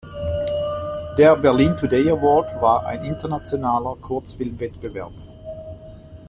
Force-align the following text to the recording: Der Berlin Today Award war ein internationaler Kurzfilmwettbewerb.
Der 1.15 1.35
Berlin 1.37 1.77
Today 1.77 2.09
Award 2.09 2.59
war 2.59 2.87
ein 2.87 3.03
internationaler 3.03 3.95
Kurzfilmwettbewerb. 3.97 5.13